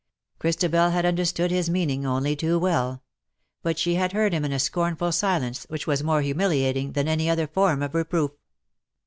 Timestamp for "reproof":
7.93-8.31